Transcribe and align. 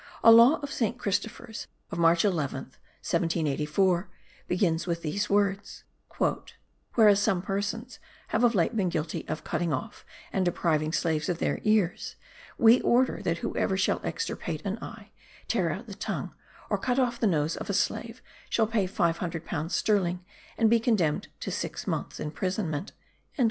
A 0.23 0.31
law 0.31 0.55
of 0.61 0.71
saint 0.71 0.97
Christopher's, 0.97 1.67
of 1.91 1.99
March 1.99 2.23
11th, 2.23 2.79
1784, 3.05 4.09
begins 4.47 4.87
with 4.87 5.03
these 5.03 5.29
words: 5.29 5.83
"Whereas 6.95 7.19
some 7.19 7.43
persons 7.43 7.99
have 8.29 8.43
of 8.43 8.55
late 8.55 8.75
been 8.75 8.89
guilty 8.89 9.23
of 9.27 9.43
cutting 9.43 9.71
off 9.71 10.03
and 10.33 10.43
depriving 10.43 10.91
slaves 10.91 11.29
of 11.29 11.37
their 11.37 11.59
ears, 11.61 12.15
we 12.57 12.81
order 12.81 13.21
that 13.21 13.37
whoever 13.45 13.77
shall 13.77 14.01
extirpate 14.03 14.65
an 14.65 14.79
eye, 14.81 15.11
tear 15.47 15.69
out 15.71 15.85
the 15.85 15.93
tongue, 15.93 16.33
or 16.71 16.79
cut 16.79 16.97
off 16.97 17.19
the 17.19 17.27
nose 17.27 17.55
of 17.55 17.69
a 17.69 17.73
slave, 17.75 18.23
shall 18.49 18.65
pay 18.65 18.87
five 18.87 19.19
hundred 19.19 19.45
pounds 19.45 19.75
sterling, 19.75 20.25
and 20.57 20.67
be 20.67 20.79
condemned 20.79 21.27
to 21.41 21.51
six 21.51 21.85
months 21.85 22.19
imprisonment." 22.19 22.91